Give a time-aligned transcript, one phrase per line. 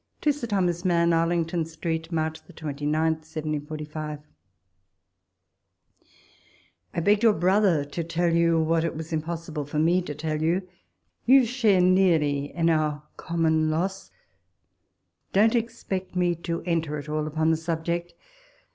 [0.21, 1.13] To Sir Horace Mann.
[1.13, 4.19] Arlington Street, March 29, 1745.
[6.95, 10.41] I BEGGED your brother to tell you what it was impossible for me to tell
[10.41, 10.67] you.
[11.27, 14.09] You share nearly in our common loss!
[15.33, 18.15] Don't expect me to enter at all upon the subject.